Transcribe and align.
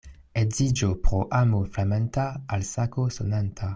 Edziĝo 0.43 0.87
pro 1.07 1.19
amo 1.41 1.59
flamanta 1.75 2.25
al 2.57 2.65
la 2.67 2.71
sako 2.71 3.07
sonanta. 3.19 3.69